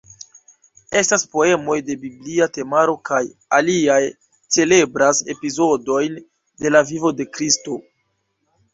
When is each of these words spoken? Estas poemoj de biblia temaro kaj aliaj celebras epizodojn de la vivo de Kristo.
Estas 1.01 1.25
poemoj 1.35 1.75
de 1.89 1.97
biblia 2.05 2.47
temaro 2.57 2.97
kaj 3.11 3.21
aliaj 3.59 4.01
celebras 4.59 5.23
epizodojn 5.37 6.21
de 6.65 6.77
la 6.77 6.87
vivo 6.93 7.17
de 7.23 7.33
Kristo. 7.39 7.83